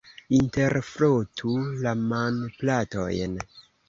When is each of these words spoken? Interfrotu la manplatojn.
Interfrotu 0.35 1.53
la 1.83 1.93
manplatojn. 2.13 3.37